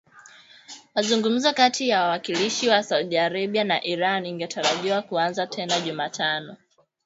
[0.95, 6.57] mazungumzo kati ya wawakilishi wa Saudi Arabia na Iran ingetarajiwa kuanza tena Jumatano